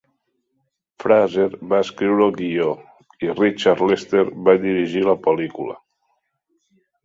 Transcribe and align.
Fraser 1.03 1.45
va 1.73 1.81
escriure 1.87 2.25
el 2.29 2.33
guió 2.41 2.71
i 3.27 3.31
Richard 3.43 3.87
Lester 3.93 4.27
va 4.51 4.59
dirigir 4.67 5.07
la 5.13 5.19
pel·lícula. 5.29 5.81